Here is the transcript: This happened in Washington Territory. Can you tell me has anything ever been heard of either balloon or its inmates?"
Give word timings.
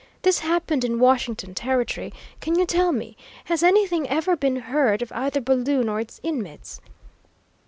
This 0.23 0.39
happened 0.39 0.83
in 0.83 0.97
Washington 0.99 1.53
Territory. 1.53 2.11
Can 2.39 2.57
you 2.57 2.65
tell 2.65 2.91
me 2.91 3.15
has 3.45 3.61
anything 3.61 4.09
ever 4.09 4.35
been 4.35 4.55
heard 4.55 5.03
of 5.03 5.11
either 5.11 5.41
balloon 5.41 5.87
or 5.87 5.99
its 5.99 6.19
inmates?" 6.23 6.81